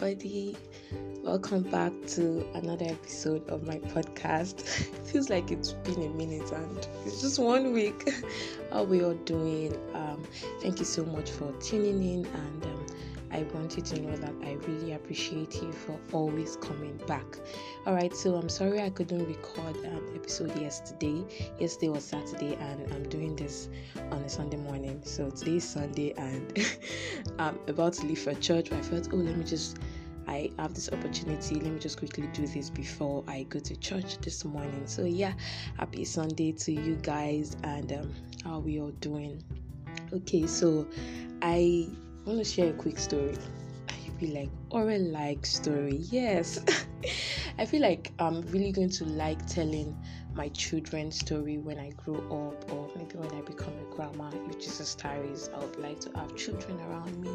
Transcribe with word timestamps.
everybody. 0.00 0.56
Welcome 1.22 1.62
back 1.64 1.92
to 2.08 2.46
another 2.54 2.86
episode 2.86 3.46
of 3.50 3.66
my 3.66 3.78
podcast. 3.78 4.62
Feels 5.06 5.28
like 5.28 5.50
it's 5.50 5.72
been 5.72 6.02
a 6.02 6.08
minute 6.08 6.50
and 6.52 6.88
it's 7.04 7.20
just 7.20 7.38
one 7.38 7.74
week. 7.74 8.10
How 8.72 8.84
we 8.84 9.04
all 9.04 9.12
doing? 9.12 9.76
Um, 9.92 10.22
thank 10.62 10.78
you 10.78 10.86
so 10.86 11.04
much 11.04 11.30
for 11.30 11.52
tuning 11.60 12.02
in, 12.02 12.24
and 12.24 12.64
um, 12.64 12.79
I 13.32 13.44
want 13.54 13.76
you 13.76 13.82
to 13.82 14.00
know 14.00 14.16
that 14.16 14.34
I 14.42 14.52
really 14.66 14.92
appreciate 14.92 15.62
you 15.62 15.72
for 15.72 15.98
always 16.12 16.56
coming 16.56 16.96
back. 17.06 17.24
All 17.86 17.94
right, 17.94 18.14
so 18.14 18.34
I'm 18.34 18.48
sorry 18.48 18.82
I 18.82 18.90
couldn't 18.90 19.24
record 19.26 19.76
an 19.76 20.02
episode 20.14 20.56
yesterday. 20.60 21.24
Yesterday 21.58 21.88
was 21.90 22.04
Saturday, 22.04 22.56
and 22.56 22.92
I'm 22.92 23.08
doing 23.08 23.36
this 23.36 23.68
on 24.10 24.22
a 24.22 24.28
Sunday 24.28 24.56
morning. 24.56 25.00
So 25.04 25.30
today 25.30 25.56
is 25.56 25.68
Sunday, 25.68 26.12
and 26.16 26.66
I'm 27.38 27.58
about 27.68 27.94
to 27.94 28.06
leave 28.06 28.20
for 28.20 28.34
church. 28.34 28.72
I 28.72 28.80
felt, 28.82 29.08
oh, 29.12 29.16
let 29.16 29.36
me 29.36 29.44
just 29.44 29.78
I 30.30 30.50
have 30.58 30.74
this 30.74 30.88
opportunity. 30.92 31.56
Let 31.56 31.72
me 31.72 31.78
just 31.78 31.98
quickly 31.98 32.28
do 32.32 32.46
this 32.46 32.70
before 32.70 33.24
I 33.26 33.44
go 33.44 33.58
to 33.58 33.76
church 33.76 34.18
this 34.18 34.44
morning. 34.44 34.86
So 34.86 35.04
yeah, 35.04 35.32
happy 35.76 36.04
Sunday 36.04 36.52
to 36.52 36.72
you 36.72 36.96
guys, 36.96 37.56
and 37.64 37.92
um, 37.92 38.14
how 38.44 38.54
are 38.54 38.60
we 38.60 38.80
all 38.80 38.92
doing? 39.00 39.42
Okay, 40.12 40.46
so 40.46 40.86
I 41.42 41.88
want 42.24 42.38
to 42.38 42.44
share 42.44 42.70
a 42.70 42.74
quick 42.74 42.98
story. 42.98 43.36
You'd 44.04 44.18
be 44.18 44.28
like, 44.28 44.50
or 44.70 44.90
a 44.90 44.98
like 44.98 45.46
story. 45.46 45.98
Yes. 46.10 46.60
I 47.58 47.64
feel 47.64 47.82
like 47.82 48.12
I'm 48.18 48.42
really 48.48 48.72
going 48.72 48.90
to 48.90 49.04
like 49.04 49.44
telling 49.46 49.96
my 50.34 50.48
children's 50.48 51.18
story 51.18 51.58
when 51.58 51.78
I 51.78 51.90
grow 51.90 52.16
up, 52.16 52.72
or 52.72 52.90
maybe 52.96 53.16
when 53.16 53.32
I 53.34 53.40
become 53.42 53.74
a 53.78 53.94
grandma. 53.94 54.30
If 54.48 54.58
Jesus 54.58 54.94
tarries, 54.94 55.50
I 55.54 55.58
would 55.58 55.78
like 55.78 56.00
to 56.00 56.10
have 56.16 56.34
children 56.36 56.80
around 56.80 57.20
me 57.20 57.30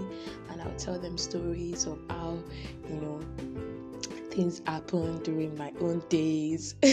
and 0.50 0.62
I'll 0.62 0.76
tell 0.78 1.00
them 1.00 1.18
stories 1.18 1.86
of 1.86 2.00
how, 2.10 2.38
you 2.90 2.96
know, 2.96 3.22
things 4.32 4.62
happened 4.66 5.24
during 5.24 5.56
my 5.58 5.72
own 5.80 6.02
days. 6.10 6.76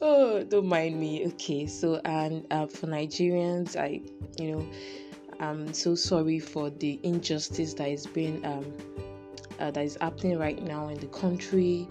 oh, 0.00 0.42
don't 0.44 0.66
mind 0.66 0.98
me. 0.98 1.26
Okay, 1.28 1.66
so, 1.66 2.00
and 2.04 2.46
uh, 2.50 2.66
for 2.66 2.86
Nigerians, 2.86 3.76
I, 3.76 4.00
you 4.38 4.52
know, 4.52 4.66
I'm 5.42 5.74
so 5.74 5.96
sorry 5.96 6.38
for 6.38 6.70
the 6.70 7.00
injustice 7.02 7.74
that 7.74 7.88
is 7.88 8.06
being 8.06 8.46
um, 8.46 8.64
uh, 9.58 9.72
that 9.72 9.84
is 9.84 9.98
happening 10.00 10.38
right 10.38 10.62
now 10.62 10.86
in 10.86 11.00
the 11.00 11.08
country. 11.08 11.88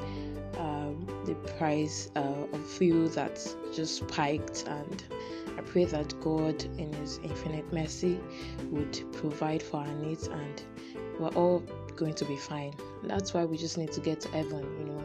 Um, 0.58 1.06
the 1.26 1.36
price 1.58 2.10
uh, 2.16 2.46
of 2.54 2.66
fuel 2.66 3.10
that 3.10 3.46
just 3.76 3.98
spiked, 3.98 4.64
and 4.68 5.04
I 5.58 5.62
pray 5.64 5.84
that 5.84 6.18
God, 6.22 6.64
in 6.80 6.94
His 6.94 7.20
infinite 7.24 7.72
mercy, 7.74 8.22
would 8.70 9.04
provide 9.12 9.62
for 9.62 9.82
our 9.82 9.94
needs, 9.96 10.28
and 10.28 10.64
we're 11.20 11.28
all 11.30 11.60
going 11.98 12.14
to 12.14 12.26
be 12.26 12.38
fine. 12.38 12.74
That's 13.04 13.34
why 13.34 13.44
we 13.44 13.58
just 13.58 13.78
need 13.78 13.92
to 13.92 14.00
get 14.00 14.22
to 14.22 14.30
heaven, 14.30 14.64
you 14.80 14.86
know, 14.86 15.04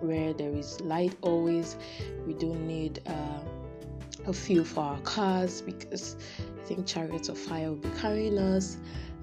where 0.00 0.34
there 0.34 0.52
is 0.52 0.82
light 0.82 1.16
always. 1.22 1.76
We 2.26 2.34
don't 2.34 2.66
need. 2.66 3.00
Uh, 3.06 3.40
a 4.26 4.32
fuel 4.32 4.64
for 4.64 4.80
our 4.80 4.98
cars 5.00 5.62
because 5.62 6.16
think 6.66 6.86
chariots 6.86 7.28
of 7.28 7.38
fire 7.38 7.68
will 7.68 7.76
be 7.76 7.90
carrying 8.00 8.38
us. 8.38 8.78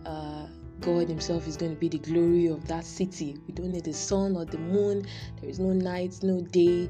Uh, 0.05 0.47
God 0.79 1.07
Himself 1.07 1.47
is 1.47 1.57
going 1.57 1.73
to 1.73 1.79
be 1.79 1.89
the 1.89 1.99
glory 1.99 2.47
of 2.47 2.67
that 2.67 2.85
city. 2.85 3.37
We 3.47 3.53
don't 3.53 3.71
need 3.71 3.83
the 3.83 3.93
sun 3.93 4.35
or 4.35 4.45
the 4.45 4.57
moon. 4.57 5.05
There 5.39 5.49
is 5.49 5.59
no 5.59 5.73
night, 5.73 6.19
no 6.23 6.41
day. 6.41 6.89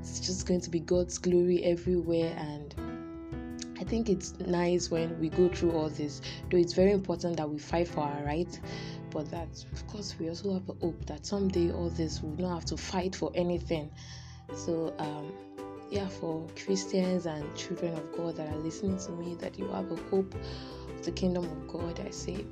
It's 0.00 0.20
just 0.20 0.46
going 0.46 0.60
to 0.60 0.70
be 0.70 0.80
God's 0.80 1.18
glory 1.18 1.64
everywhere. 1.64 2.34
And 2.38 2.74
I 3.80 3.84
think 3.84 4.08
it's 4.08 4.38
nice 4.40 4.90
when 4.90 5.18
we 5.18 5.28
go 5.30 5.48
through 5.48 5.72
all 5.72 5.88
this. 5.88 6.20
Though 6.50 6.58
it's 6.58 6.74
very 6.74 6.92
important 6.92 7.36
that 7.38 7.48
we 7.48 7.58
fight 7.58 7.88
for 7.88 8.00
our 8.00 8.22
rights, 8.24 8.60
but 9.10 9.30
that, 9.30 9.48
of 9.72 9.86
course, 9.86 10.14
we 10.18 10.28
also 10.28 10.54
have 10.54 10.68
a 10.68 10.74
hope 10.74 11.04
that 11.06 11.24
someday 11.24 11.72
all 11.72 11.90
this 11.90 12.22
will 12.22 12.36
not 12.36 12.54
have 12.54 12.64
to 12.66 12.76
fight 12.76 13.14
for 13.16 13.30
anything. 13.34 13.90
So, 14.54 14.94
um, 14.98 15.32
yeah, 15.90 16.08
for 16.08 16.46
Christians 16.62 17.26
and 17.26 17.54
children 17.56 17.94
of 17.94 18.12
God 18.16 18.36
that 18.36 18.48
are 18.48 18.58
listening 18.58 18.98
to 18.98 19.12
me, 19.12 19.34
that 19.36 19.58
you 19.58 19.68
have 19.68 19.90
a 19.90 19.96
hope 20.10 20.34
of 20.34 21.04
the 21.04 21.12
kingdom 21.12 21.44
of 21.44 21.68
God, 21.68 22.00
I 22.06 22.10
say 22.10 22.44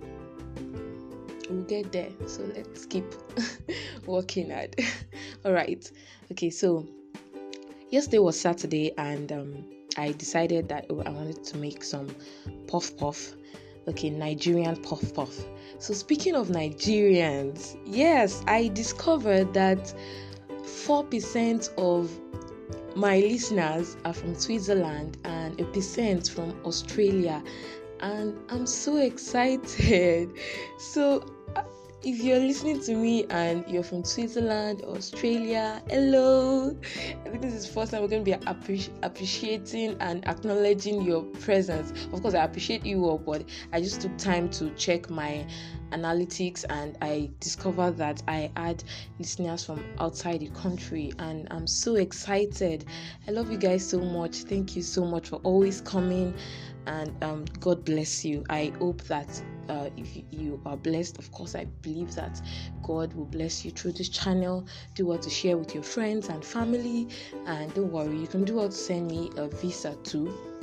we'll 1.51 1.63
get 1.65 1.93
there. 1.93 2.11
So 2.27 2.43
let's 2.55 2.87
keep 2.87 3.05
working 4.07 4.51
hard. 4.51 4.77
All 5.45 5.53
right. 5.53 5.91
Okay, 6.33 6.51
so 6.51 6.87
yesterday 7.91 8.19
was 8.19 8.41
Saturday, 8.41 8.93
and 8.97 9.31
um, 9.33 9.65
I 9.97 10.13
decided 10.13 10.69
that 10.69 10.87
oh, 10.91 11.03
I 11.05 11.11
wanted 11.11 11.45
to 11.45 11.59
make 11.59 11.85
some 11.85 12.09
puff 12.69 12.97
puff. 12.97 13.33
Okay, 13.89 14.11
Nigerian 14.11 14.77
puff 14.83 15.15
puff. 15.15 15.37
So 15.79 15.95
speaking 15.95 16.35
of 16.35 16.49
Nigerians, 16.49 17.77
yes, 17.85 18.43
I 18.47 18.69
discovered 18.69 19.53
that 19.55 19.95
four 20.65 21.05
percent 21.05 21.71
of 21.77 22.11
my 22.97 23.19
listeners 23.19 23.97
are 24.07 24.15
from 24.15 24.35
Switzerland 24.35 25.19
and 25.25 25.61
a 25.61 25.65
percent 25.65 26.31
from 26.31 26.59
Australia, 26.65 27.43
and 28.01 28.35
I'm 28.49 28.67
so 28.67 28.97
excited. 29.11 30.33
So, 30.79 31.25
if 32.03 32.23
you're 32.23 32.39
listening 32.39 32.81
to 32.81 32.95
me 32.95 33.25
and 33.31 33.65
you're 33.69 33.83
from 33.83 34.05
Switzerland, 34.05 34.83
Australia, 34.83 35.83
hello. 35.89 36.77
I 37.25 37.29
think 37.29 37.43
this 37.43 37.55
is 37.55 37.67
first 37.67 37.91
time 37.93 38.03
we're 38.03 38.09
going 38.09 38.25
to 38.25 38.31
be 38.31 38.37
appreci- 38.47 38.91
appreciating 39.03 39.97
and 40.01 40.27
acknowledging 40.29 41.03
your 41.03 41.23
presence. 41.23 42.07
Of 42.13 42.23
course, 42.23 42.35
I 42.35 42.45
appreciate 42.45 42.85
you 42.85 43.05
all, 43.05 43.19
but 43.19 43.45
I 43.73 43.81
just 43.81 44.01
took 44.01 44.17
time 44.19 44.51
to 44.51 44.71
check 44.71 45.11
my 45.11 45.47
analytics 45.93 46.65
and 46.69 46.97
I 47.01 47.31
discovered 47.41 47.97
that 47.99 48.23
I 48.29 48.51
had 48.57 48.83
listeners 49.19 49.65
from 49.65 49.85
outside 49.99 50.41
the 50.41 50.49
country 50.49 51.13
and 51.19 51.49
I'm 51.51 51.67
so 51.67 51.97
excited. 51.97 52.85
I 53.27 53.31
love 53.31 53.51
you 53.51 53.59
guys 53.59 53.89
so 53.89 54.01
much. 54.01 54.37
Thank 54.43 54.77
you 54.77 54.83
so 54.83 55.05
much 55.05 55.29
for 55.29 55.37
always 55.37 55.81
coming 55.81 56.35
and 56.87 57.13
um, 57.23 57.45
God 57.61 57.85
bless 57.85 58.25
you. 58.25 58.45
I 58.49 58.73
hope 58.79 59.03
that 59.05 59.43
uh, 59.69 59.91
if 59.97 60.17
you 60.31 60.61
are 60.67 60.77
blessed, 60.77 61.19
of 61.19 61.31
course, 61.33 61.55
I 61.55 61.65
believe 61.83 62.15
that 62.15 62.41
God 62.83 63.13
will 63.15 63.25
bless 63.27 63.65
you 63.65 63.71
through 63.71 63.93
this 63.93 64.09
channel. 64.09 64.67
Do 64.95 65.07
what 65.07 65.23
to 65.23 65.31
share 65.31 65.57
with 65.57 65.75
your 65.75 65.83
friends 65.83 66.29
and 66.29 66.45
family, 66.45 67.09
and 67.47 67.73
don't 67.75 67.91
worry, 67.91 68.17
you 68.17 68.27
can 68.29 68.45
do 68.45 68.57
what 68.57 68.71
to 68.71 68.77
send 68.77 69.09
me 69.09 69.31
a 69.37 69.49
visa 69.49 69.97
too. 70.05 70.56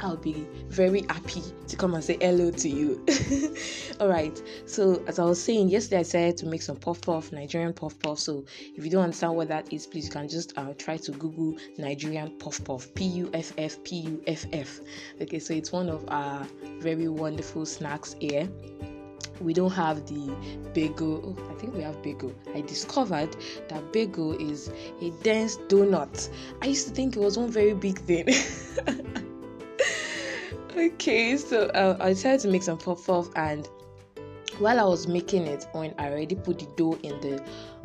I'll 0.00 0.16
be 0.16 0.46
very 0.68 1.02
happy 1.08 1.42
to 1.68 1.76
come 1.76 1.94
and 1.94 2.04
say 2.04 2.18
hello 2.20 2.50
to 2.50 2.68
you. 2.68 3.04
All 4.00 4.08
right. 4.08 4.40
So 4.66 5.02
as 5.06 5.18
I 5.18 5.24
was 5.24 5.42
saying 5.42 5.68
yesterday, 5.68 6.00
I 6.00 6.02
said 6.02 6.36
to 6.38 6.46
make 6.46 6.62
some 6.62 6.76
puff 6.76 7.00
puff 7.00 7.32
Nigerian 7.32 7.72
puff 7.72 7.98
puff. 7.98 8.18
So 8.18 8.44
if 8.60 8.84
you 8.84 8.90
don't 8.90 9.04
understand 9.04 9.36
what 9.36 9.48
that 9.48 9.72
is, 9.72 9.86
please 9.86 10.06
you 10.06 10.10
can 10.10 10.28
just 10.28 10.56
uh, 10.58 10.74
try 10.78 10.96
to 10.98 11.12
Google 11.12 11.56
Nigerian 11.78 12.30
puff 12.38 12.62
puff. 12.62 12.92
P 12.94 13.04
U 13.06 13.30
F 13.32 13.52
F 13.58 13.82
P 13.84 13.96
U 14.00 14.22
F 14.26 14.46
F. 14.52 14.80
Okay. 15.20 15.38
So 15.38 15.54
it's 15.54 15.72
one 15.72 15.88
of 15.88 16.04
our 16.08 16.46
very 16.80 17.08
wonderful 17.08 17.64
snacks 17.66 18.14
here 18.20 18.48
we 19.40 19.52
don't 19.52 19.70
have 19.72 20.06
the 20.06 20.34
bagel. 20.72 21.36
Oh, 21.38 21.50
I 21.50 21.54
think 21.58 21.74
we 21.74 21.82
have 21.82 22.02
bagel. 22.02 22.32
I 22.54 22.62
discovered 22.62 23.36
that 23.68 23.92
bagel 23.92 24.32
is 24.32 24.70
a 25.00 25.10
dense 25.22 25.56
donut. 25.68 26.30
I 26.62 26.66
used 26.66 26.88
to 26.88 26.94
think 26.94 27.16
it 27.16 27.20
was 27.20 27.36
one 27.36 27.50
very 27.50 27.74
big 27.74 27.98
thing. 27.98 28.28
okay, 30.76 31.36
so 31.36 31.66
uh, 31.68 31.96
I 32.00 32.10
decided 32.10 32.40
to 32.40 32.48
make 32.48 32.62
some 32.62 32.78
puff 32.78 33.06
puff, 33.06 33.28
and 33.36 33.68
while 34.58 34.78
I 34.78 34.84
was 34.84 35.06
making 35.06 35.46
it, 35.46 35.66
when 35.72 35.94
I 35.98 36.10
already 36.10 36.34
put 36.34 36.58
the 36.58 36.66
dough 36.76 36.98
in 37.02 37.20
the 37.20 37.42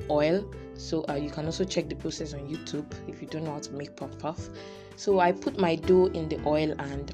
oil, 0.09 0.45
so 0.73 1.05
uh, 1.09 1.15
you 1.15 1.29
can 1.29 1.45
also 1.45 1.63
check 1.63 1.89
the 1.89 1.95
process 1.95 2.33
on 2.33 2.41
YouTube 2.41 2.91
if 3.07 3.21
you 3.21 3.27
don't 3.27 3.43
know 3.43 3.53
how 3.53 3.59
to 3.59 3.73
make 3.73 3.95
puff 3.95 4.17
puff. 4.19 4.49
So 4.95 5.19
I 5.19 5.31
put 5.31 5.59
my 5.59 5.75
dough 5.75 6.07
in 6.07 6.29
the 6.29 6.41
oil, 6.45 6.73
and 6.79 7.13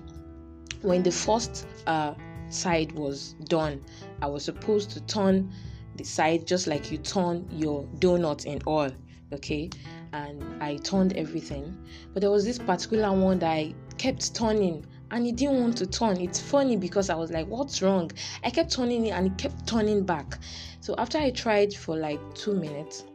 when 0.82 1.04
the 1.04 1.12
first 1.12 1.68
uh, 1.86 2.14
side 2.50 2.92
was 2.94 3.34
done, 3.46 3.84
I 4.22 4.28
was 4.28 4.46
supposed 4.46 4.92
to 4.92 5.02
turn 5.02 5.52
the 5.96 6.04
side 6.04 6.46
just 6.46 6.68
like 6.68 6.92
you 6.92 6.98
turn 6.98 7.48
your 7.52 7.84
donut 8.00 8.46
in 8.46 8.62
oil, 8.68 8.92
okay? 9.34 9.70
And 10.14 10.44
I 10.62 10.78
turned 10.78 11.14
everything, 11.18 11.78
but 12.14 12.22
there 12.22 12.32
was 12.32 12.46
this 12.46 12.58
particular 12.58 13.12
one 13.12 13.40
that 13.40 13.52
I 13.52 13.74
kept 13.98 14.36
turning 14.36 14.86
and 15.12 15.26
he 15.26 15.32
didn't 15.32 15.62
want 15.62 15.78
to 15.78 15.86
turn. 15.86 16.18
It's 16.18 16.40
funny 16.40 16.78
because 16.78 17.10
I 17.10 17.16
was 17.16 17.32
like, 17.32 17.48
What's 17.48 17.82
wrong? 17.82 18.12
I 18.44 18.50
kept 18.50 18.72
turning 18.72 19.08
it 19.08 19.12
and 19.12 19.28
it 19.28 19.38
kept 19.38 19.68
turning 19.68 20.04
back. 20.04 20.40
So 20.82 20.96
after 20.98 21.18
I 21.18 21.32
tried 21.32 21.74
for 21.74 21.96
like 21.96 22.20
two 22.36 22.54
minutes, 22.54 23.06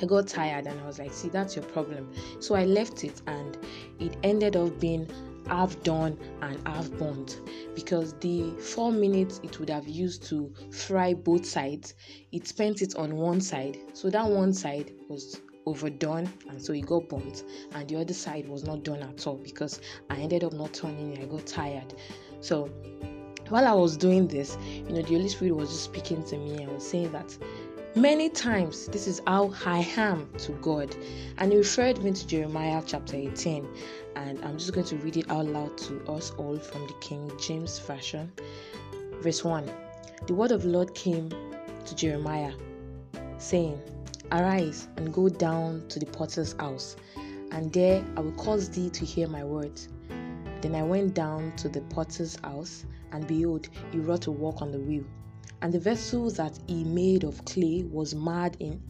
I 0.00 0.06
got 0.06 0.28
tired 0.28 0.66
and 0.66 0.80
I 0.80 0.86
was 0.86 0.98
like, 0.98 1.12
See, 1.12 1.28
that's 1.28 1.56
your 1.56 1.64
problem. 1.66 2.10
So 2.40 2.54
I 2.54 2.64
left 2.64 3.04
it 3.04 3.22
and 3.26 3.58
it 3.98 4.16
ended 4.22 4.56
up 4.56 4.78
being 4.80 5.08
half 5.46 5.82
done 5.82 6.16
and 6.42 6.66
half 6.66 6.90
burnt 6.92 7.40
because 7.74 8.14
the 8.20 8.50
four 8.52 8.92
minutes 8.92 9.40
it 9.42 9.58
would 9.58 9.70
have 9.70 9.88
used 9.88 10.22
to 10.24 10.52
fry 10.70 11.12
both 11.12 11.44
sides, 11.44 11.94
it 12.30 12.46
spent 12.46 12.82
it 12.82 12.94
on 12.96 13.16
one 13.16 13.40
side. 13.40 13.78
So 13.94 14.10
that 14.10 14.28
one 14.28 14.52
side 14.52 14.92
was 15.08 15.40
overdone 15.70 16.32
and 16.48 16.60
so 16.60 16.72
it 16.72 16.86
got 16.86 17.08
burnt 17.08 17.44
and 17.74 17.88
the 17.88 17.96
other 17.96 18.14
side 18.14 18.48
was 18.48 18.64
not 18.64 18.82
done 18.82 19.02
at 19.02 19.26
all 19.26 19.36
because 19.36 19.80
I 20.08 20.16
ended 20.16 20.44
up 20.44 20.52
not 20.52 20.72
turning 20.72 21.18
I 21.20 21.26
got 21.26 21.46
tired 21.46 21.94
so 22.40 22.70
while 23.50 23.66
I 23.66 23.72
was 23.72 23.96
doing 23.96 24.28
this, 24.28 24.56
you 24.64 24.84
know, 24.84 25.02
the 25.02 25.14
Holy 25.14 25.28
Spirit 25.28 25.56
was 25.56 25.70
just 25.70 25.82
speaking 25.82 26.22
to 26.24 26.38
me 26.38 26.62
and 26.62 26.72
was 26.72 26.88
saying 26.88 27.10
that 27.10 27.36
many 27.96 28.28
times 28.28 28.86
this 28.86 29.08
is 29.08 29.20
how 29.26 29.52
I 29.66 29.78
am 29.96 30.30
to 30.38 30.52
God. 30.62 30.94
And 31.38 31.50
he 31.50 31.58
referred 31.58 32.02
me 32.02 32.12
to 32.12 32.26
Jeremiah 32.28 32.80
chapter 32.86 33.16
18. 33.16 33.68
And 34.14 34.42
I'm 34.44 34.56
just 34.56 34.72
going 34.72 34.86
to 34.86 34.96
read 34.98 35.16
it 35.16 35.28
out 35.30 35.46
loud 35.46 35.76
to 35.78 36.00
us 36.04 36.30
all 36.38 36.58
from 36.58 36.86
the 36.86 36.94
King 37.00 37.30
James 37.40 37.80
Version. 37.80 38.30
Verse 39.20 39.42
1 39.42 39.68
The 40.28 40.34
word 40.34 40.52
of 40.52 40.62
the 40.62 40.68
Lord 40.68 40.94
came 40.94 41.28
to 41.84 41.94
Jeremiah, 41.96 42.52
saying, 43.38 43.80
Arise 44.32 44.86
and 44.96 45.12
go 45.12 45.28
down 45.28 45.82
to 45.88 45.98
the 45.98 46.06
potter's 46.06 46.52
house, 46.60 46.94
and 47.50 47.72
there 47.72 48.04
I 48.16 48.20
will 48.20 48.32
cause 48.32 48.68
thee 48.68 48.88
to 48.90 49.04
hear 49.04 49.26
my 49.26 49.42
words. 49.42 49.88
Then 50.60 50.76
I 50.76 50.82
went 50.82 51.14
down 51.14 51.52
to 51.56 51.68
the 51.68 51.80
potter's 51.82 52.36
house, 52.44 52.84
and 53.10 53.26
behold, 53.26 53.68
he 53.90 53.98
wrought 53.98 54.28
a 54.28 54.30
work 54.30 54.62
on 54.62 54.70
the 54.70 54.78
wheel. 54.78 55.04
And 55.62 55.72
the 55.72 55.80
vessel 55.80 56.30
that 56.30 56.56
he 56.68 56.84
made 56.84 57.24
of 57.24 57.44
clay 57.44 57.82
was 57.90 58.14
marred 58.14 58.56
in, 58.60 58.80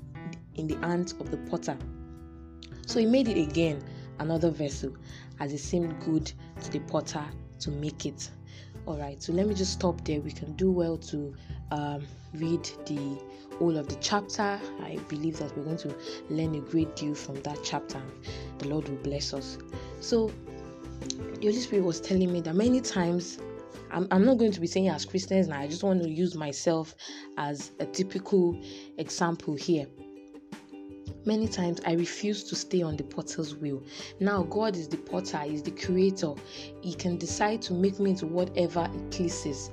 in 0.57 0.67
the 0.67 0.77
hands 0.87 1.15
of 1.19 1.31
the 1.31 1.39
potter. 1.39 1.79
So 2.87 3.01
he 3.01 3.07
made 3.07 3.29
it 3.29 3.41
again, 3.41 3.83
another 4.19 4.51
vessel, 4.51 4.95
as 5.39 5.55
it 5.55 5.59
seemed 5.59 5.99
good 6.05 6.31
to 6.63 6.71
the 6.71 6.81
potter 6.81 7.25
to 7.61 7.71
make 7.71 8.05
it. 8.05 8.31
Alright, 8.87 9.23
so 9.23 9.33
let 9.33 9.47
me 9.47 9.55
just 9.55 9.73
stop 9.73 10.05
there. 10.05 10.21
We 10.21 10.33
can 10.33 10.53
do 10.53 10.71
well 10.71 10.99
to 10.99 11.35
um, 11.71 12.07
read 12.35 12.69
the 12.87 13.19
whole 13.61 13.77
of 13.77 13.89
the 13.89 13.95
chapter. 13.97 14.59
I 14.83 14.99
believe 15.09 15.39
that 15.39 15.57
we're 15.57 15.65
going 15.65 15.77
to 15.77 15.95
learn 16.31 16.55
a 16.57 16.61
great 16.61 16.97
deal 16.97 17.15
from 17.15 17.41
that 17.43 17.59
chapter. 17.63 18.03
The 18.59 18.69
Lord 18.69 18.89
will 18.89 18.97
bless 18.97 19.33
us. 19.33 19.59
So, 20.01 20.33
the 21.01 21.47
Holy 21.47 21.53
Spirit 21.61 21.85
was 21.85 22.01
telling 22.01 22.33
me 22.33 22.41
that 22.41 22.55
many 22.57 22.81
times 22.81 23.39
I'm, 23.91 24.09
I'm 24.11 24.25
not 24.25 24.39
going 24.39 24.53
to 24.53 24.61
be 24.61 24.67
saying 24.67 24.89
as 24.89 25.05
Christians 25.05 25.49
now, 25.49 25.61
I 25.61 25.67
just 25.67 25.83
want 25.83 26.03
to 26.03 26.09
use 26.09 26.35
myself 26.35 26.95
as 27.37 27.73
a 27.81 27.87
typical 27.87 28.59
example 28.99 29.55
here. 29.55 29.87
Many 31.27 31.49
times 31.49 31.81
I 31.87 31.93
refuse 31.93 32.45
to 32.45 32.57
stay 32.57 32.81
on 32.81 32.97
the 32.97 33.05
potter's 33.05 33.55
wheel. 33.55 33.83
Now, 34.21 34.45
God 34.45 34.75
is 34.75 34.89
the 34.89 34.97
potter, 34.97 35.39
He's 35.39 35.63
the 35.63 35.71
creator. 35.73 36.33
He 36.81 36.95
can 36.95 37.19
decide 37.19 37.61
to 37.63 37.75
make 37.75 37.99
me 38.01 38.11
into 38.11 38.27
whatever 38.27 38.89
He 38.89 38.99
pleases. 39.11 39.71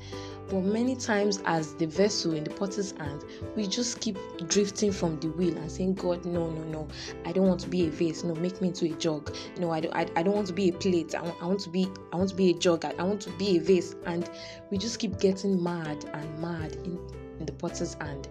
But 0.50 0.64
many 0.64 0.96
times, 0.96 1.42
as 1.46 1.74
the 1.76 1.88
vessel 1.88 2.34
in 2.34 2.46
the 2.46 2.50
potter's 2.50 2.92
hand, 2.92 3.26
we 3.56 3.68
just 3.68 4.00
keep 4.00 4.18
drifting 4.48 4.94
from 4.94 5.20
the 5.20 5.28
wheel 5.30 5.58
and 5.58 5.70
saying, 5.70 5.96
God, 5.96 6.24
no, 6.26 6.50
no, 6.50 6.64
no, 6.64 6.88
I 7.26 7.34
don't 7.34 7.48
want 7.48 7.60
to 7.62 7.70
be 7.70 7.88
a 7.88 7.90
vase. 7.90 8.24
No, 8.24 8.34
make 8.36 8.62
me 8.62 8.70
into 8.70 8.86
a 8.86 8.96
jug. 8.96 9.36
No, 9.60 9.72
I 9.72 9.82
don't, 9.82 9.94
I, 9.94 10.08
I 10.16 10.24
don't 10.24 10.36
want 10.36 10.48
to 10.48 10.54
be 10.54 10.70
a 10.70 10.74
plate. 10.74 11.16
I 11.16 11.22
want, 11.22 11.36
I 11.42 11.46
want 11.46 11.60
to 11.62 11.70
be, 11.70 11.88
I 12.14 12.16
want 12.16 12.30
to 12.30 12.36
be 12.36 12.52
a 12.52 12.54
jug. 12.54 12.86
I, 12.86 12.94
I 12.98 13.04
want 13.04 13.22
to 13.22 13.30
be 13.32 13.58
a 13.58 13.60
vase. 13.60 13.96
And 14.06 14.30
we 14.72 14.78
just 14.78 15.00
keep 15.00 15.20
getting 15.20 15.62
mad 15.62 16.06
and 16.14 16.40
mad 16.40 16.74
in, 16.86 16.98
in 17.40 17.46
the 17.46 17.54
potter's 17.54 17.96
hand. 17.96 18.30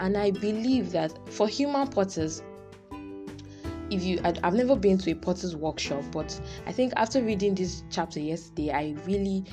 And 0.00 0.16
I 0.16 0.30
believe 0.30 0.90
that 0.92 1.18
for 1.30 1.48
human 1.48 1.88
potters, 1.88 2.42
if 3.90 4.02
you 4.02 4.20
I've 4.22 4.54
never 4.54 4.76
been 4.76 4.98
to 4.98 5.10
a 5.10 5.14
potter's 5.14 5.56
workshop 5.56 6.04
but 6.12 6.38
i 6.66 6.72
think 6.72 6.92
after 6.96 7.22
reading 7.22 7.54
this 7.54 7.84
chapter 7.90 8.20
yesterday 8.20 8.70
i 8.70 8.94
really 9.06 9.44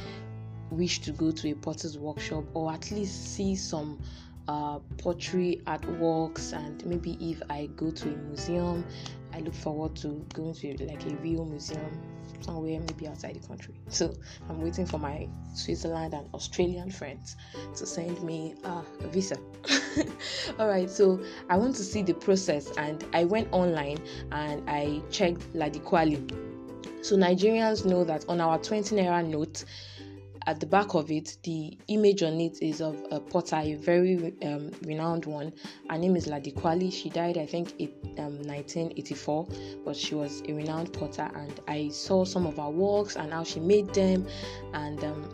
wish 0.75 1.00
to 1.00 1.12
go 1.12 1.31
to 1.31 1.51
a 1.51 1.56
potter's 1.56 1.98
workshop 1.98 2.44
or 2.54 2.72
at 2.72 2.92
least 2.92 3.36
see 3.36 3.56
some 3.56 4.00
uh, 4.48 4.80
pottery 4.98 5.62
artworks 5.66 6.54
and 6.54 6.86
maybe 6.86 7.18
if 7.19 7.42
i 7.50 7.68
go 7.75 7.89
to 7.89 8.10
a 8.10 8.18
museum 8.18 8.86
i 9.33 9.39
look 9.39 9.56
forward 9.56 9.95
to 9.95 10.25
going 10.33 10.54
to 10.54 10.86
like 10.86 11.04
a 11.06 11.16
real 11.18 11.45
museum 11.45 12.00
somewhere 12.42 12.80
maybe 12.80 13.07
outside 13.07 13.36
the 13.36 13.48
country. 13.48 13.74
So 13.89 14.13
i'm 14.50 14.62
waiting 14.62 14.86
for 14.86 15.00
my 15.00 15.27
switzerland 15.54 16.13
and 16.13 16.27
australian 16.33 16.92
friends 16.92 17.36
to 17.75 17.86
send 17.86 18.22
me 18.22 18.56
uh, 18.63 18.83
a 19.01 19.07
visa. 19.07 19.38
All 20.60 20.68
right 20.68 20.89
so 20.89 21.19
i 21.50 21.57
want 21.57 21.75
to 21.77 21.83
see 21.83 22.04
the 22.04 22.13
process 22.13 22.72
and 22.77 23.04
i 23.13 23.24
went 23.24 23.48
online 23.51 23.98
and 24.31 24.69
i 24.69 25.01
checked 25.10 25.44
Ladi 25.56 25.80
Kwali 25.80 26.19
so 27.04 27.16
nigerians 27.16 27.86
know 27.86 28.04
that 28.04 28.25
on 28.27 28.42
our 28.42 28.57
20 28.60 28.95
naira 28.95 29.25
note 29.25 29.66
at 30.47 30.59
the 30.59 30.65
back 30.65 30.94
of 30.94 31.09
it, 31.09 31.38
the 31.44 31.77
image 31.88 32.21
on 32.21 32.39
it 32.39 32.62
is 32.62 32.81
of 32.81 33.03
a 33.12 33.19
potter, 33.19 33.56
a 33.57 33.75
very 33.75 34.33
um, 34.44 34.71
renowned 34.83 35.25
one. 35.25 35.51
Her 35.89 35.97
name 35.97 36.15
is 36.15 36.27
Ladi 36.27 36.51
Kwali. 36.51 36.94
She 36.94 37.09
died, 37.09 37.38
I 37.38 37.45
think, 37.45 37.74
in 37.80 37.89
um, 38.19 38.38
1984, 38.44 39.47
but 39.83 39.95
she 39.95 40.13
was 40.13 40.44
a 40.47 40.53
renowned 40.53 40.94
potter. 40.94 41.30
And 41.36 41.59
I 41.68 41.89
saw 41.89 42.25
some 42.25 42.45
of 42.45 42.57
her 42.57 42.69
works 42.69 43.15
and 43.15 43.33
how 43.33 43.44
she 43.44 43.59
made 43.59 43.92
them, 43.94 44.27
and 44.74 45.03
um, 45.03 45.30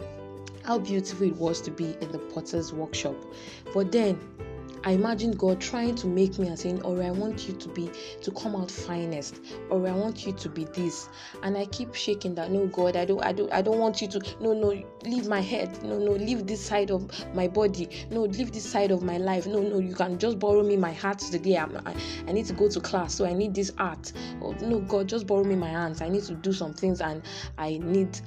how 0.64 0.80
beautiful 0.80 1.28
it 1.28 1.36
was 1.36 1.60
to 1.62 1.72
be 1.72 1.96
in 2.00 2.12
the 2.12 2.20
potter's 2.20 2.72
workshop. 2.72 3.16
But 3.74 3.92
then 3.92 4.20
I 4.84 4.92
imagine 4.92 5.32
God 5.34 5.62
trying 5.62 5.96
to 5.96 6.08
make 6.08 6.40
me 6.40 6.48
and 6.48 6.58
saying, 6.58 6.82
or 6.82 7.04
I 7.04 7.12
want 7.12 7.48
you 7.48 7.54
to 7.54 7.70
be 7.70 7.92
to 8.22 8.32
come 8.32 8.56
out 8.56 8.72
finest, 8.72 9.40
or 9.70 9.88
I 9.88 9.92
want 9.92 10.26
you 10.26 10.34
to 10.34 10.50
be 10.50 10.66
this. 10.66 11.08
And 11.44 11.56
I 11.56 11.66
keep 11.66 11.94
shaking 11.94 12.34
that, 12.36 12.52
no, 12.52 12.66
God, 12.68 12.96
I 12.96 13.06
don't, 13.06 13.24
I 13.24 13.32
don't, 13.32 13.52
I 13.54 13.62
don't 13.62 13.78
want 13.78 14.02
you 14.02 14.08
to, 14.08 14.22
no, 14.40 14.54
no, 14.54 14.70
leave 15.04 15.28
my 15.28 15.40
head, 15.40 15.84
no, 15.84 16.00
no, 16.00 16.12
leave 16.12 16.48
this 16.48 16.66
side 16.66 16.90
of 16.90 17.10
my 17.36 17.48
body, 17.48 18.08
no, 18.10 18.24
leave 18.24 18.52
this 18.52 18.70
side 18.70 18.92
of 18.92 19.04
my 19.04 19.18
life, 19.18 19.46
no, 19.46 19.62
no, 19.62 19.78
you 19.78 19.94
can 19.94 20.18
just 20.18 20.40
borrow 20.40 20.64
me 20.64 20.78
my 20.78 20.94
heart 20.94 21.20
today. 21.20 21.58
I'm, 21.58 21.78
I, 21.86 21.96
I 22.28 22.32
need 22.32 22.48
to 22.48 22.54
go 22.54 22.68
to 22.68 22.80
class, 22.80 23.14
so 23.14 23.26
I 23.26 23.34
need 23.34 23.54
this 23.54 23.72
art. 23.78 24.12
Oh, 24.42 24.54
no, 24.62 24.80
God, 24.80 25.08
just 25.08 25.28
borrow 25.28 25.44
me 25.44 25.56
my 25.56 25.70
hands. 25.70 26.02
I 26.02 26.10
need 26.10 26.24
to 26.24 26.34
do 26.34 26.54
some 26.54 26.74
things, 26.74 27.02
and 27.02 27.22
I 27.58 27.78
need 27.78 28.20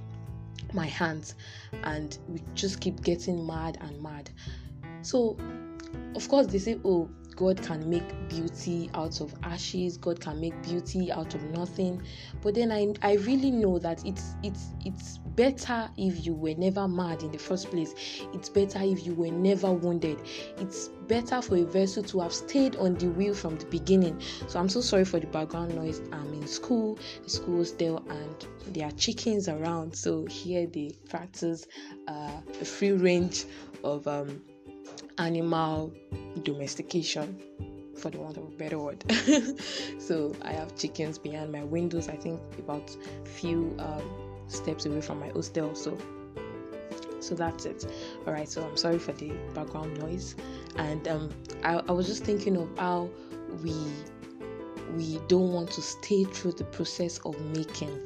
my 0.72 0.86
hands. 0.86 1.34
And 1.82 2.16
we 2.28 2.42
just 2.54 2.80
keep 2.80 3.02
getting 3.02 3.44
mad 3.44 3.78
and 3.80 4.00
mad. 4.00 4.30
So 5.02 5.36
of 6.14 6.28
course 6.28 6.46
they 6.46 6.58
say 6.58 6.78
oh 6.84 7.08
god 7.36 7.60
can 7.62 7.88
make 7.88 8.28
beauty 8.28 8.88
out 8.94 9.20
of 9.20 9.34
ashes 9.42 9.96
god 9.96 10.20
can 10.20 10.40
make 10.40 10.60
beauty 10.62 11.10
out 11.10 11.34
of 11.34 11.42
nothing. 11.50 12.02
But 12.42 12.54
then 12.54 12.70
i 12.70 12.92
i 13.02 13.14
really 13.14 13.50
know 13.50 13.78
that 13.78 14.04
it's 14.04 14.34
it's 14.42 14.68
it's 14.84 15.18
better 15.34 15.90
if 15.96 16.24
you 16.24 16.32
were 16.34 16.54
never 16.54 16.86
mad 16.86 17.22
in 17.22 17.32
the 17.32 17.38
first 17.38 17.70
place. 17.70 17.94
It's 18.32 18.48
better 18.48 18.80
if 18.82 19.04
you 19.04 19.14
were 19.14 19.30
never 19.32 19.72
wounded. 19.72 20.20
It's 20.58 20.88
better 21.08 21.42
for 21.42 21.56
a 21.56 21.64
vessel 21.64 22.02
to 22.04 22.20
have 22.20 22.32
stayed 22.32 22.76
on 22.76 22.94
the 22.94 23.08
wheel 23.08 23.34
from 23.34 23.56
the 23.56 23.66
beginning. 23.66 24.20
So 24.46 24.58
i'm 24.60 24.68
so 24.68 24.80
sorry 24.80 25.04
for 25.04 25.18
the 25.18 25.26
background 25.26 25.74
noise. 25.74 26.00
I'm 26.12 26.32
in 26.34 26.46
school. 26.46 26.98
The 27.24 27.30
school 27.30 27.60
is 27.60 27.72
there 27.72 27.96
and 27.96 28.46
there 28.68 28.86
are 28.86 28.92
chickens 28.92 29.48
around. 29.48 29.94
So 29.96 30.24
here 30.26 30.66
they 30.66 30.92
practice 31.08 31.66
uh, 32.06 32.40
a 32.60 32.64
free 32.64 32.92
range 32.92 33.44
of 33.82 34.06
um, 34.06 34.40
animal 35.18 35.92
domestication 36.42 37.38
for 37.96 38.10
the 38.10 38.18
want 38.18 38.36
of 38.36 38.44
a 38.44 38.56
better 38.56 38.78
word. 38.78 39.04
So 39.98 40.34
i 40.42 40.52
have 40.52 40.76
chickens 40.76 41.16
behind 41.16 41.50
my 41.50 41.64
windows 41.64 42.08
i 42.08 42.16
think 42.16 42.38
about 42.58 42.94
few 43.24 43.74
um, 43.78 44.02
steps 44.48 44.84
away 44.84 45.00
from 45.00 45.20
my 45.20 45.28
hostel 45.28 45.74
so 45.74 45.96
so 47.20 47.34
that's 47.34 47.64
it. 47.64 47.86
All 48.26 48.34
right 48.34 48.48
so 48.48 48.66
i'm 48.68 48.76
sorry 48.76 48.98
for 48.98 49.12
the 49.12 49.32
background 49.54 49.98
noise. 49.98 50.34
And 50.76 51.08
um, 51.08 51.30
I, 51.62 51.76
I 51.88 51.92
was 51.92 52.06
just 52.06 52.22
thinking 52.22 52.56
of 52.58 52.68
how 52.76 53.08
we 53.62 53.74
we 54.92 55.18
don't 55.28 55.52
want 55.52 55.70
to 55.72 55.82
stay 55.82 56.24
through 56.24 56.52
the 56.52 56.64
process 56.64 57.18
of 57.18 57.40
making. 57.56 58.00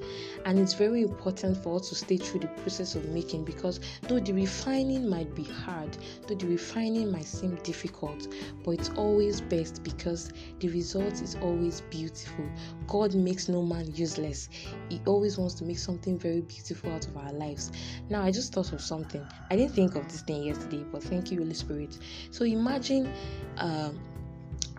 And 0.44 0.58
it's 0.58 0.74
very 0.74 1.02
important 1.02 1.62
for 1.62 1.76
us 1.76 1.88
to 1.90 1.94
stay 1.94 2.16
through 2.16 2.40
the 2.40 2.48
process 2.48 2.94
of 2.94 3.08
making 3.10 3.44
because 3.44 3.80
though 4.02 4.20
the 4.20 4.32
refining 4.32 5.08
might 5.08 5.34
be 5.34 5.44
hard, 5.44 5.96
though 6.26 6.34
the 6.34 6.46
refining 6.46 7.12
might 7.12 7.26
seem 7.26 7.56
difficult, 7.56 8.28
but 8.64 8.72
it's 8.72 8.90
always 8.90 9.40
best 9.40 9.82
because 9.82 10.32
the 10.60 10.68
result 10.68 11.20
is 11.20 11.36
always 11.42 11.82
beautiful. 11.82 12.44
God 12.86 13.14
makes 13.14 13.48
no 13.48 13.62
man 13.62 13.92
useless, 13.94 14.48
He 14.88 15.00
always 15.06 15.38
wants 15.38 15.54
to 15.54 15.64
make 15.64 15.78
something 15.78 16.18
very 16.18 16.40
beautiful 16.42 16.92
out 16.92 17.06
of 17.06 17.16
our 17.16 17.32
lives. 17.32 17.72
Now, 18.08 18.22
I 18.22 18.30
just 18.30 18.52
thought 18.52 18.72
of 18.72 18.80
something. 18.80 19.24
I 19.50 19.56
didn't 19.56 19.74
think 19.74 19.94
of 19.96 20.08
this 20.08 20.22
thing 20.22 20.44
yesterday, 20.44 20.84
but 20.90 21.02
thank 21.02 21.30
you, 21.30 21.38
Holy 21.38 21.54
Spirit. 21.54 21.98
So 22.30 22.44
imagine. 22.44 23.12
Uh, 23.56 23.90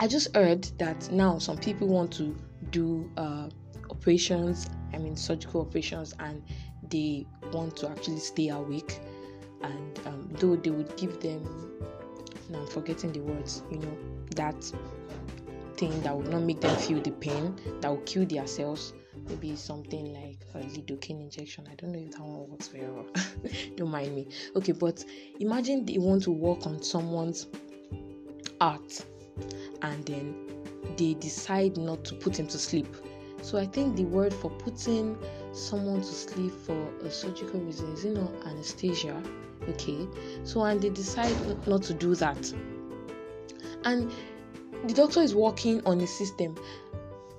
I 0.02 0.08
just 0.08 0.34
heard 0.34 0.64
that 0.78 1.12
now 1.12 1.40
some 1.40 1.58
people 1.58 1.90
want 1.90 2.14
to 2.14 2.34
do 2.72 3.12
uh, 3.18 3.50
operations, 3.90 4.70
I 4.94 4.98
mean 4.98 5.18
surgical 5.18 5.60
operations, 5.60 6.16
and 6.20 6.42
they 6.90 7.28
want 7.52 7.76
to 7.78 7.90
actually 7.90 8.20
stay 8.20 8.48
awake. 8.48 9.02
And 9.62 10.00
um, 10.06 10.30
though 10.40 10.56
they 10.56 10.70
would 10.70 10.96
give 10.96 11.20
them, 11.20 11.44
now 12.50 12.60
I'm 12.60 12.68
forgetting 12.68 13.12
the 13.12 13.20
words, 13.20 13.64
you 13.70 13.80
know, 13.80 13.98
that 14.38 14.64
thing 15.76 16.02
that 16.04 16.16
would 16.16 16.30
not 16.30 16.44
make 16.44 16.62
them 16.62 16.78
feel 16.78 17.02
the 17.02 17.12
pain, 17.12 17.60
that 17.82 17.90
will 17.90 17.98
kill 18.04 18.26
their 18.26 18.48
cells. 18.48 18.94
Maybe 19.28 19.54
something 19.58 20.14
like 20.14 20.40
a 20.56 20.66
lidocaine 20.66 21.22
injection. 21.22 21.68
I 21.70 21.76
don't 21.76 21.92
know 21.92 22.00
if 22.00 22.12
that 22.12 22.22
one 22.22 22.50
works 22.50 22.70
very 22.70 22.90
well. 22.90 23.06
don't 23.76 23.92
mind 23.92 24.16
me. 24.16 24.30
Okay, 24.56 24.72
but 24.72 25.04
imagine 25.42 25.86
they 25.86 25.98
want 25.98 26.24
to 26.24 26.32
work 26.32 26.66
on 26.66 26.82
someone's 26.82 27.48
art 28.62 29.04
and 29.82 30.06
then 30.06 30.36
they 30.98 31.14
decide 31.16 31.78
not 31.78 32.04
to 32.06 32.16
put 32.16 32.38
him 32.38 32.48
to 32.48 32.58
sleep. 32.58 32.88
So 33.42 33.58
I 33.58 33.66
think 33.66 33.96
the 33.96 34.06
word 34.06 34.34
for 34.34 34.50
putting 34.50 35.18
someone 35.54 36.02
to 36.02 36.06
sleep 36.06 36.52
for 36.52 36.90
a 37.02 37.10
surgical 37.10 37.60
reason? 37.62 37.92
Is 37.94 38.06
it 38.06 38.14
not 38.16 38.32
anesthesia? 38.46 39.22
Okay, 39.70 40.08
so 40.44 40.64
and 40.64 40.82
they 40.82 40.90
decide 40.90 41.36
not 41.68 41.84
to 41.84 41.94
do 41.94 42.16
that, 42.16 42.54
and 43.84 44.12
the 44.86 44.94
doctor 44.94 45.22
is 45.22 45.36
working 45.36 45.86
on 45.86 45.98
the 45.98 46.08
system 46.08 46.56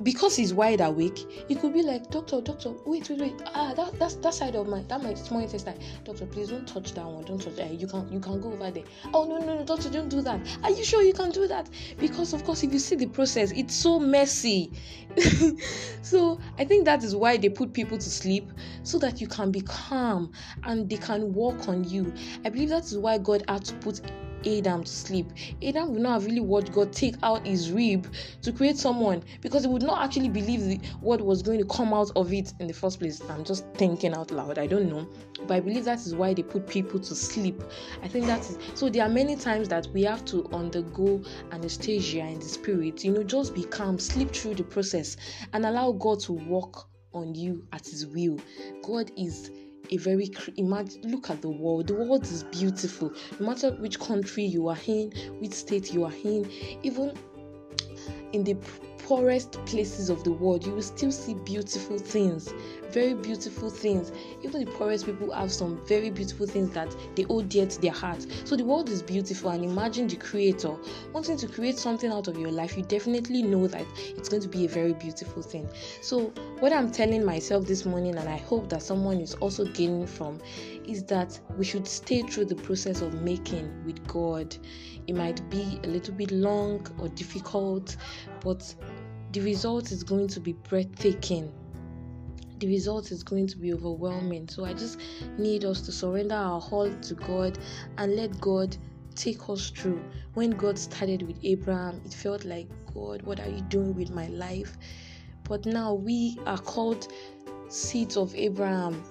because 0.03 0.37
he's 0.37 0.55
wide 0.55 0.81
awake, 0.81 1.45
he 1.49 1.55
could 1.55 1.73
be 1.73 1.83
like, 1.83 2.11
Doctor, 2.11 2.41
doctor, 2.41 2.73
wait, 2.87 3.09
wait, 3.11 3.21
wait. 3.21 3.43
Ah, 3.55 3.75
that 3.75 3.99
that's 3.99 4.15
that 4.17 4.35
side 4.35 4.55
of 4.57 4.67
my 4.69 4.83
that 4.83 5.03
my 5.03 5.15
small 5.15 5.41
intestine. 5.41 5.79
Doctor, 6.05 6.27
please 6.27 6.49
don't 6.49 6.67
touch 6.67 6.93
that 6.95 7.05
one. 7.05 7.25
Don't 7.25 7.41
touch 7.41 7.57
that. 7.57 7.79
You 7.79 7.87
can 7.87 8.11
you 8.13 8.21
can 8.21 8.41
go 8.41 8.53
over 8.53 8.71
there. 8.71 8.85
Oh 9.13 9.25
no, 9.25 9.39
no, 9.39 9.59
no, 9.59 9.65
doctor, 9.65 9.91
don't 9.91 10.09
do 10.09 10.23
that. 10.23 10.41
Are 10.63 10.71
you 10.71 10.85
sure 10.85 11.03
you 11.03 11.13
can 11.13 11.31
do 11.31 11.47
that? 11.49 11.69
Because 11.99 12.33
of 12.33 12.45
course, 12.45 12.63
if 12.63 12.73
you 12.73 12.79
see 12.79 12.97
the 12.97 13.07
process, 13.07 13.53
it's 13.53 13.75
so 13.75 13.99
messy. 13.99 14.73
so 16.03 16.41
I 16.59 16.65
think 16.65 16.85
that 16.85 17.05
is 17.05 17.15
why 17.15 17.37
they 17.37 17.49
put 17.49 17.73
people 17.73 17.99
to 17.99 18.11
sleep 18.11 18.51
so 18.83 18.99
that 18.99 19.21
you 19.21 19.27
can 19.27 19.51
be 19.51 19.61
calm 19.63 20.33
and 20.65 20.89
they 20.89 20.97
can 20.97 21.33
work 21.33 21.69
on 21.69 21.85
you. 21.85 22.13
I 22.45 22.49
believe 22.49 22.71
that 22.71 22.85
is 22.85 22.97
why 22.97 23.19
God 23.19 23.45
had 23.49 23.65
to 23.67 23.75
put 23.77 24.01
Adam 24.47 24.85
to 24.85 24.91
sleep. 24.91 25.27
Adam 25.63 25.93
would 25.93 26.03
not 26.03 26.15
have 26.15 26.27
really 26.27 26.41
watched 26.41 26.73
God 26.73 26.93
take 26.93 27.17
out 27.23 27.47
his 27.47 27.71
rib 27.71 28.13
to 28.43 28.53
create 28.53 28.77
someone 28.77 29.23
because 29.41 29.63
he 29.63 29.69
would 29.69 29.83
not 29.83 30.03
actually 30.03 30.29
believe 30.29 30.63
the, 30.65 30.81
what 31.01 31.21
was 31.21 31.43
going 31.43 31.59
to 31.59 31.67
come 31.67 31.93
out 31.93 32.11
of 32.17 32.33
it 32.33 32.53
in 32.61 32.67
the 32.67 32.73
first 32.73 32.99
place. 32.99 33.23
I'm 33.29 33.45
just 33.45 33.67
thinking 33.75 34.15
out 34.15 34.31
loud. 34.31 34.59
I 34.59 34.67
don't 34.67 34.89
know. 34.89 35.09
But 35.47 35.57
I 35.57 35.61
believe 35.61 35.85
that 35.85 35.99
is 35.99 36.15
why 36.15 36.35
they 36.35 36.43
put 36.43 36.67
people 36.67 37.01
to 37.01 37.15
sleep. 37.15 37.63
I 38.03 38.09
think 38.09 38.27
that 38.27 38.41
is 38.41 38.59
so. 38.75 38.89
There 38.89 39.03
are 39.05 39.09
many 39.09 39.37
times 39.37 39.69
that 39.69 39.87
we 39.93 40.03
have 40.03 40.25
to 40.27 40.49
undergo 40.53 41.23
anesthesia 41.53 42.21
in 42.21 42.39
the 42.39 42.49
spirit. 42.49 43.05
You 43.05 43.13
know, 43.13 43.23
just 43.23 43.55
be 43.55 43.65
calm, 43.65 43.99
sleep 43.99 44.33
through 44.33 44.57
the 44.57 44.65
process, 44.65 45.17
and 45.53 45.65
allow 45.65 45.93
God 45.93 46.21
to 46.21 46.33
work 46.33 46.87
on 47.13 47.35
you 47.35 47.67
at 47.73 47.87
His 47.87 48.07
will. 48.07 48.39
God 48.83 49.11
is 49.17 49.51
a 49.91 49.97
very 49.97 50.31
imagine 50.57 51.03
look 51.11 51.31
at 51.31 51.43
the 51.43 51.49
world. 51.49 51.87
The 51.87 51.95
world 51.95 52.25
is 52.25 52.45
beautiful. 52.45 53.13
No 53.39 53.47
matter 53.47 53.73
which 53.73 53.99
country 53.99 54.45
you 54.45 54.69
are 54.69 54.79
in 54.87 55.11
which 55.41 55.53
state 55.53 55.93
you 55.93 56.05
are 56.05 56.15
in 56.25 56.51
even 56.83 57.13
in 58.33 58.45
the 58.45 58.57
poorest 59.07 59.53
places 59.67 60.11
of 60.11 60.25
the 60.25 60.33
world, 60.33 60.67
you 60.67 60.73
will 60.73 60.83
still 60.83 61.13
see 61.13 61.35
beautiful 61.35 61.99
things, 61.99 62.53
very 62.91 63.15
beautiful 63.15 63.71
things. 63.71 64.13
Even 64.43 64.65
the 64.65 64.71
poorest 64.73 65.07
people 65.07 65.33
have 65.33 65.53
some 65.53 65.81
very 65.87 66.11
beautiful 66.11 66.47
things 66.47 66.71
that 66.71 66.95
they 67.15 67.23
hold 67.23 67.49
dear 67.49 67.67
to 67.67 67.81
their 67.81 67.93
heart. 67.93 68.27
So 68.45 68.57
the 68.57 68.65
world 68.65 68.89
is 68.89 69.03
beautiful, 69.03 69.51
and 69.51 69.65
imagine 69.65 70.09
the 70.09 70.17
creator 70.17 70.77
wanting 71.13 71.37
to 71.39 71.47
create 71.47 71.79
something 71.79 72.11
out 72.11 72.29
of 72.29 72.39
your 72.39 72.51
life. 72.51 72.77
You 72.77 72.83
definitely 72.85 73.43
know 73.43 73.67
that 73.67 73.87
it's 73.99 74.29
going 74.29 74.43
to 74.43 74.49
be 74.49 74.65
a 74.65 74.69
very 74.69 74.93
beautiful 74.93 75.43
thing. 75.43 75.69
So, 76.01 76.33
what 76.61 76.73
I'm 76.73 76.91
telling 76.91 77.25
myself 77.25 77.67
this 77.67 77.85
morning, 77.85 78.17
and 78.17 78.29
I 78.29 78.37
hope 78.37 78.69
that 78.71 78.83
someone 78.83 79.21
is 79.21 79.35
also 79.35 79.65
gaining 79.65 80.07
from, 80.07 80.41
is 80.87 81.05
that 81.05 81.39
we 81.57 81.65
should 81.65 81.87
stay 81.87 82.23
through 82.23 82.47
the 82.47 82.57
process 82.57 83.01
of 83.01 83.23
making 83.23 83.73
with 83.85 84.07
God. 84.07 84.57
It 85.07 85.15
might 85.15 85.49
be 85.51 85.81
a 85.85 85.87
little 85.87 86.15
bit 86.15 86.31
long 86.31 86.87
or 86.99 87.09
difficult, 87.09 87.97
but 88.41 88.75
the 89.33 89.41
result 89.41 89.93
is 89.93 90.03
going 90.03 90.29
to 90.29 90.41
be 90.41 90.53
breathtaking. 90.53 91.53
The 92.59 92.67
result 92.67 93.11
is 93.11 93.23
going 93.23 93.47
to 93.49 93.57
be 93.57 93.73
overwhelming. 93.73 94.49
So 94.49 94.65
I 94.65 94.75
just 94.75 95.01
need 95.39 95.65
us 95.65 95.81
to 95.83 95.93
surrender 95.93 96.35
our 96.35 96.61
whole 96.61 96.93
to 96.93 97.15
God 97.15 97.59
and 97.97 98.17
let 98.17 98.39
God 98.41 98.77
take 99.15 99.49
us 99.49 99.71
through. 99.71 100.03
When 100.35 100.51
God 100.51 100.79
started 100.79 101.23
with 101.23 101.39
Abraham, 101.43 102.01
it 102.05 102.13
felt 102.13 102.45
like, 102.45 102.69
God, 102.93 103.23
what 103.23 103.41
are 103.41 103.49
you 103.49 103.63
doing 103.63 103.95
with 103.95 104.11
my 104.11 104.27
life? 104.29 104.77
But 105.45 105.65
now 105.65 105.95
we 105.95 106.39
are 106.47 106.59
called 106.59 107.09
seeds 107.69 108.17
of 108.17 108.35
Abraham 108.35 109.03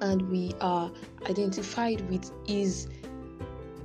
and 0.00 0.22
we 0.30 0.52
are 0.60 0.90
identified 1.28 2.08
with 2.08 2.30
his 2.46 2.88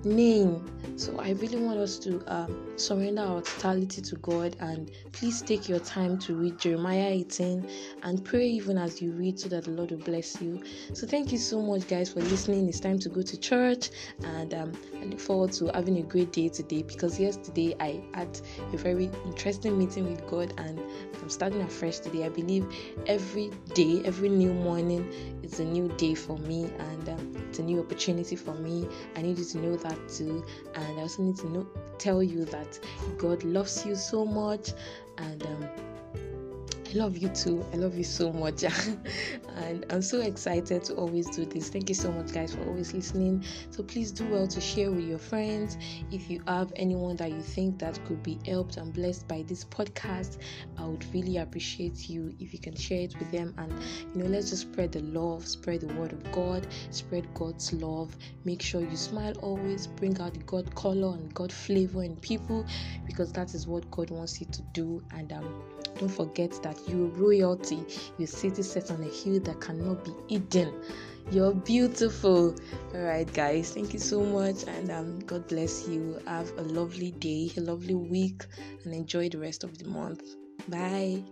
name. 0.04 0.66
So 0.96 1.18
I 1.20 1.32
really 1.32 1.58
want 1.58 1.80
us 1.80 2.00
to 2.00 2.24
um, 2.28 2.68
surrender 2.76 3.22
our 3.22 3.42
totality 3.42 4.02
to 4.02 4.16
God 4.18 4.56
and 4.60 4.92
please 5.12 5.42
take 5.42 5.70
your 5.70 5.80
time 5.80 6.18
to 6.20 6.36
read 6.36 6.58
Jeremiah 6.58 7.10
18 7.10 7.68
and 8.04 8.26
pray 8.26 8.48
even 8.48 8.78
as 8.78 9.02
you 9.02 9.12
read 9.12 9.40
so 9.40 9.50
that 9.50 9.66
the 9.66 9.72
Lord 9.72 9.92
will 9.92 10.00
bless 10.00 10.42
you. 10.42 10.62
So 10.94 11.06
thank 11.06 11.32
you 11.32 11.38
so 11.38 11.62
much, 11.62 11.88
guys, 11.88 12.12
for 12.14 12.22
listening. 12.22 12.68
It's 12.68 12.80
time 12.80 13.00
to 13.00 13.10
go 13.10 13.22
to 13.22 13.38
church 13.38 13.92
and 14.24 14.54
um, 14.54 14.72
I 15.00 15.06
look 15.06 15.20
forward 15.20 15.52
to 15.54 15.70
having 15.74 15.98
a 16.00 16.04
great 16.04 16.32
day 16.32 16.50
today 16.50 16.84
because 16.84 17.20
yesterday 17.20 17.76
I 17.80 18.02
had 18.14 18.40
a 18.74 18.78
very 18.78 19.12
interesting 19.26 19.78
meeting 19.78 20.10
with 20.10 20.26
God 20.28 20.54
and 20.58 20.80
I'm 21.22 21.30
starting 21.30 21.62
afresh 21.62 22.00
today. 22.00 22.26
I 22.26 22.30
believe 22.30 22.66
every 23.06 23.52
day, 23.74 24.02
every 24.06 24.30
new 24.30 24.54
morning 24.54 25.12
is 25.44 25.60
a 25.60 25.66
new 25.66 25.90
day 25.98 26.16
for 26.16 26.38
me 26.40 26.72
and 26.80 27.10
um, 27.10 27.34
it's 27.50 27.60
a 27.60 27.64
new 27.64 27.80
opportunity 27.80 28.36
for 28.36 28.54
me. 28.56 28.88
I 29.16 29.22
need 29.22 29.38
you 29.38 29.46
to 29.46 29.58
know 29.60 29.76
that 29.78 29.87
And 30.76 31.00
I 31.00 31.02
also 31.02 31.24
need 31.24 31.38
to 31.38 31.50
know, 31.50 31.68
tell 31.98 32.22
you 32.22 32.46
that 32.46 32.80
God 33.18 33.44
loves 33.44 33.86
you 33.86 33.96
so 33.96 34.26
much 34.26 34.72
and 35.18 35.44
um, 35.44 35.70
love 36.98 37.18
you 37.18 37.30
too. 37.30 37.64
I 37.74 37.78
love 37.78 37.96
you 37.96 38.04
so 38.04 38.34
much. 38.34 38.64
and 39.56 39.86
I'm 39.92 40.02
so 40.02 40.20
excited 40.22 40.84
to 40.86 40.96
always 40.96 41.30
do 41.30 41.46
this. 41.46 41.70
Thank 41.70 41.90
you 41.90 41.96
so 41.96 42.12
much, 42.12 42.34
guys, 42.34 42.56
for 42.56 42.66
always 42.66 42.92
listening. 42.92 43.44
So 43.70 43.84
please 43.84 44.12
do 44.12 44.28
well 44.28 44.48
to 44.48 44.60
share 44.60 44.90
with 44.90 45.06
your 45.06 45.20
friends. 45.20 45.78
If 46.12 46.30
you 46.30 46.42
have 46.48 46.74
anyone 46.76 47.16
that 47.18 47.32
you 47.32 47.42
think 47.42 47.78
that 47.80 48.04
could 48.06 48.24
be 48.24 48.40
helped 48.48 48.78
and 48.78 48.92
blessed 48.92 49.28
by 49.28 49.44
this 49.44 49.64
podcast, 49.64 50.40
I 50.78 50.86
would 50.86 51.06
really 51.14 51.38
appreciate 51.38 52.10
you 52.10 52.34
if 52.40 52.52
you 52.52 52.60
can 52.60 52.76
share 52.76 53.02
it 53.02 53.14
with 53.20 53.32
them. 53.32 53.54
And 53.60 53.72
you 54.16 54.24
know, 54.24 54.30
let's 54.30 54.50
just 54.50 54.64
spread 54.64 54.92
the 54.92 55.02
love, 55.02 55.48
spread 55.48 55.82
the 55.82 55.94
word 55.94 56.14
of 56.14 56.32
God, 56.32 56.66
spread 56.90 57.32
God's 57.36 57.72
love. 57.74 58.18
Make 58.44 58.64
sure 58.64 58.82
you 58.82 58.98
smile 58.98 59.34
always, 59.42 59.86
bring 59.86 60.20
out 60.20 60.34
the 60.34 60.40
God 60.42 60.74
color 60.74 61.14
and 61.14 61.32
God 61.36 61.52
flavor 61.52 62.04
in 62.04 62.16
people 62.16 62.66
because 63.06 63.32
that 63.34 63.54
is 63.54 63.68
what 63.68 63.90
God 63.92 64.10
wants 64.10 64.42
you 64.42 64.48
to 64.48 64.62
do. 64.74 65.04
And 65.12 65.32
um 65.32 65.62
don't 65.98 66.10
forget 66.10 66.52
that 66.64 66.80
you're 66.88 67.08
royalty, 67.08 67.84
you're 68.18 68.28
city 68.28 68.64
set 68.64 68.92
on 68.92 69.02
a 69.02 69.08
hill 69.08 69.40
that 69.42 69.60
cannot 69.62 70.04
be 70.04 70.14
hidden. 70.30 70.74
You're 71.30 71.54
beautiful. 71.54 72.56
All 72.94 73.02
right, 73.02 73.32
guys. 73.34 73.74
Thank 73.74 73.94
you 73.94 74.00
so 74.00 74.22
much, 74.22 74.64
and 74.66 74.90
um, 74.90 75.20
God 75.20 75.48
bless 75.48 75.88
you. 75.88 76.20
Have 76.26 76.50
a 76.58 76.62
lovely 76.62 77.12
day, 77.12 77.52
a 77.58 77.62
lovely 77.62 77.96
week, 77.96 78.46
and 78.86 78.94
enjoy 78.94 79.28
the 79.30 79.38
rest 79.38 79.66
of 79.66 79.78
the 79.78 79.86
month. 79.90 80.24
Bye. 80.70 81.24